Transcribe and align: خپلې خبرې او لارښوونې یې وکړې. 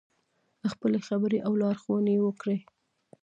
خپلې 0.73 0.99
خبرې 1.07 1.39
او 1.45 1.51
لارښوونې 1.61 2.13
یې 2.15 2.21
وکړې. 2.25 2.57